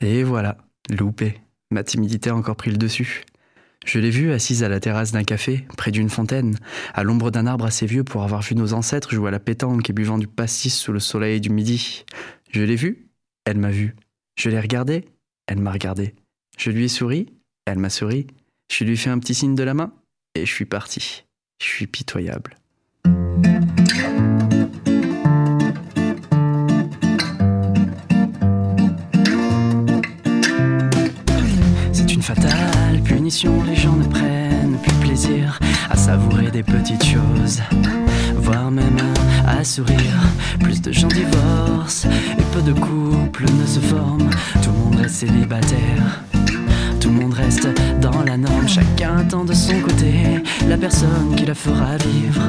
[0.00, 0.58] Et voilà,
[0.90, 1.40] loupé.
[1.70, 3.24] Ma timidité a encore pris le dessus.
[3.84, 6.56] Je l'ai vue assise à la terrasse d'un café, près d'une fontaine,
[6.94, 9.88] à l'ombre d'un arbre assez vieux pour avoir vu nos ancêtres jouer à la pétanque
[9.90, 12.04] et buvant du pastis sous le soleil du midi.
[12.50, 13.08] Je l'ai vue,
[13.44, 13.94] elle m'a vu.
[14.36, 15.04] Je l'ai regardée,
[15.46, 16.14] elle m'a regardé.
[16.56, 17.26] Je lui ai souri,
[17.66, 18.26] elle m'a souri.
[18.72, 19.92] Je lui ai fait un petit signe de la main
[20.34, 21.24] et je suis parti.
[21.60, 22.56] Je suis pitoyable.
[32.24, 35.60] Fatale punition, les gens ne prennent plus plaisir
[35.90, 37.60] à savourer des petites choses,
[38.36, 38.96] voire même
[39.46, 40.18] à sourire.
[40.58, 44.30] Plus de gens divorcent et peu de couples ne se forment.
[44.62, 46.24] Tout le monde reste célibataire.
[46.98, 47.68] Tout le monde reste
[48.00, 52.40] dans la norme, chacun attend de son côté la personne qui la fera vivre.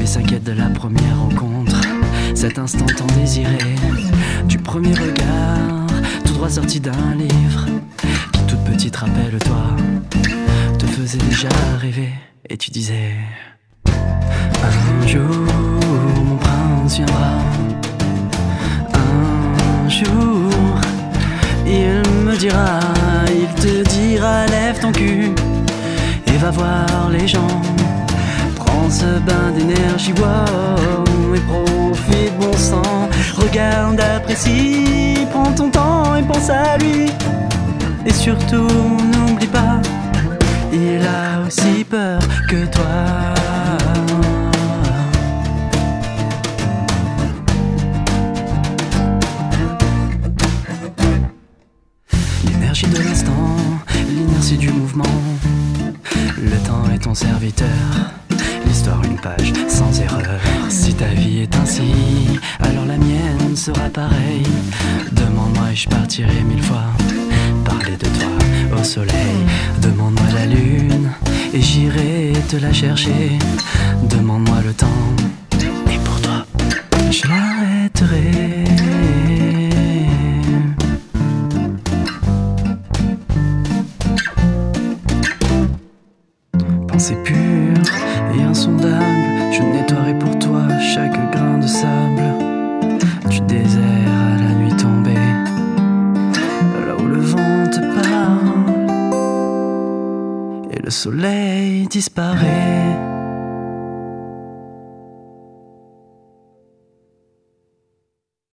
[0.00, 1.80] Mais s'inquiète de la première rencontre,
[2.34, 3.76] cet instant tant désiré,
[4.48, 5.86] du premier regard,
[6.24, 7.66] tout droit sorti d'un livre,
[8.76, 9.62] petite, rappelle-toi,
[10.78, 11.48] te faisait déjà
[11.80, 12.10] rêver,
[12.50, 13.14] et tu disais
[13.86, 15.22] Un jour,
[16.26, 17.30] mon prince viendra.
[18.92, 20.50] Un jour,
[21.64, 22.80] il me dira,
[23.30, 25.30] il te dira, lève ton cul
[26.26, 27.62] et va voir les gens.
[28.56, 33.08] Prends ce bain d'énergie, wow, et profite bon sang.
[33.38, 36.95] Regarde, apprécie, prends ton temps et pense à lui.
[38.08, 39.80] Et surtout, n'oublie pas,
[40.72, 42.84] il a aussi peur que toi.
[52.44, 53.32] L'énergie de l'instant,
[54.08, 55.04] l'inertie du mouvement.
[56.38, 57.66] Le temps est ton serviteur.
[58.66, 60.40] L'histoire une page sans erreur.
[60.68, 64.46] Si ta vie est ainsi, alors la mienne sera pareille.
[65.10, 66.84] Demande-moi et je partirai mille fois.
[67.98, 69.38] De toi au soleil.
[69.80, 71.10] Demande-moi la lune
[71.54, 73.38] et j'irai te la chercher.
[74.10, 74.86] Demande-moi le temps
[75.90, 76.44] et pour toi,
[77.10, 78.64] je m'arrêterai.
[86.88, 87.82] Pensée pure
[88.36, 89.05] et insondable,
[100.86, 103.15] le soleil disparaît.